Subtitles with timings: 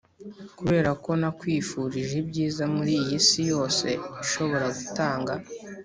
[0.55, 3.87] 'kuberako nakwifurije ibyiza muri iyi si yose
[4.23, 5.33] ishobora gutanga